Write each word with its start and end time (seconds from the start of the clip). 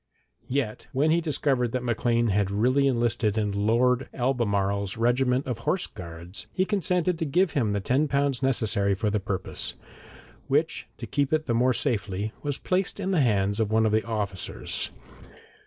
Yet 0.49 0.87
when 0.93 1.11
he 1.11 1.21
discovered 1.21 1.73
that 1.73 1.83
Maclean 1.83 2.29
had 2.29 2.49
really 2.49 2.87
enlisted 2.87 3.37
in 3.37 3.51
Lord 3.67 4.09
Albemarle's 4.15 4.97
regiment 4.97 5.45
of 5.45 5.59
horse 5.59 5.85
guards, 5.85 6.47
he 6.51 6.65
consented 6.65 7.19
to 7.19 7.23
give 7.25 7.51
him 7.51 7.73
the 7.73 7.81
ten 7.81 8.07
pounds 8.07 8.41
necessary 8.41 8.95
for 8.95 9.11
the 9.11 9.19
purpose, 9.19 9.75
which, 10.47 10.87
to 10.97 11.05
keep 11.05 11.31
it 11.31 11.45
the 11.45 11.53
more 11.53 11.73
safely, 11.73 12.33
was 12.41 12.57
placed 12.57 12.99
in 12.99 13.11
the 13.11 13.21
hands 13.21 13.59
of 13.59 13.69
one 13.71 13.85
of 13.85 13.91
the 13.91 14.03
officers. 14.03 14.89